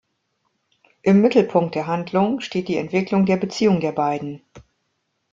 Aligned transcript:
Im 1.03 1.21
Mittelpunkt 1.21 1.75
der 1.75 1.85
Handlung 1.85 2.39
steht 2.39 2.69
die 2.69 2.77
Entwicklung 2.77 3.27
der 3.27 3.37
Beziehung 3.37 3.81
der 3.81 3.91
beiden. 3.91 4.41